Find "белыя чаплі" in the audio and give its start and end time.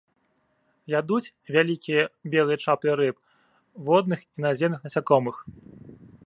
2.35-2.91